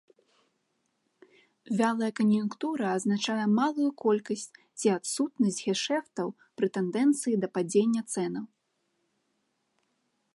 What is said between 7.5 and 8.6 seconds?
падзення цэнаў.